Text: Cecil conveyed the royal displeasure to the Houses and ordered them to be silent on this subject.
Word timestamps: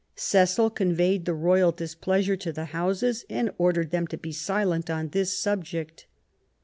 Cecil 0.15 0.71
conveyed 0.71 1.25
the 1.25 1.33
royal 1.35 1.71
displeasure 1.71 2.35
to 2.35 2.51
the 2.51 2.65
Houses 2.73 3.23
and 3.29 3.51
ordered 3.59 3.91
them 3.91 4.07
to 4.07 4.17
be 4.17 4.31
silent 4.31 4.89
on 4.89 5.09
this 5.09 5.37
subject. 5.37 6.07